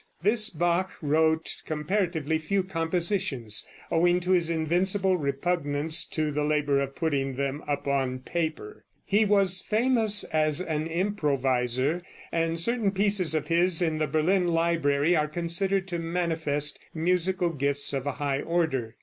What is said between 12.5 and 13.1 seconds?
certain